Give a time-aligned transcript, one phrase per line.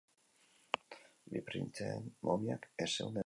[1.33, 3.19] Bi printzeen momiak ez zeuden han.